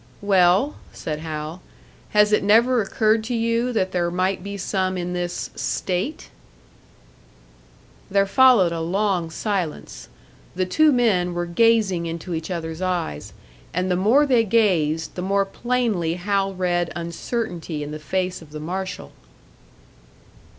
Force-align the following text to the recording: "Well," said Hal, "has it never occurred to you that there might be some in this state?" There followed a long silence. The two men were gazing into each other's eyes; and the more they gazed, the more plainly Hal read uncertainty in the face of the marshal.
"Well," 0.23 0.77
said 0.93 1.19
Hal, 1.19 1.61
"has 2.09 2.31
it 2.31 2.43
never 2.43 2.81
occurred 2.81 3.23
to 3.25 3.35
you 3.35 3.71
that 3.71 3.91
there 3.91 4.09
might 4.09 4.43
be 4.43 4.57
some 4.57 4.97
in 4.97 5.13
this 5.13 5.51
state?" 5.53 6.29
There 8.09 8.25
followed 8.25 8.71
a 8.71 8.81
long 8.81 9.29
silence. 9.29 10.09
The 10.55 10.65
two 10.65 10.91
men 10.91 11.35
were 11.35 11.45
gazing 11.45 12.07
into 12.07 12.33
each 12.33 12.49
other's 12.49 12.81
eyes; 12.81 13.31
and 13.75 13.91
the 13.91 13.95
more 13.95 14.25
they 14.25 14.43
gazed, 14.43 15.13
the 15.13 15.21
more 15.21 15.45
plainly 15.45 16.15
Hal 16.15 16.51
read 16.55 16.91
uncertainty 16.95 17.83
in 17.83 17.91
the 17.91 17.99
face 17.99 18.41
of 18.41 18.49
the 18.49 18.59
marshal. 18.59 19.11